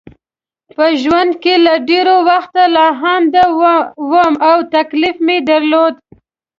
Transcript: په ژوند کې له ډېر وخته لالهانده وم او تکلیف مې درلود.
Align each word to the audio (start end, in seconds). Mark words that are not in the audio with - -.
په 0.75 0.85
ژوند 1.01 1.31
کې 1.43 1.53
له 1.65 1.73
ډېر 1.89 2.07
وخته 2.29 2.63
لالهانده 2.75 3.43
وم 4.11 4.33
او 4.49 4.57
تکلیف 4.75 5.15
مې 5.25 5.37
درلود. 5.49 5.95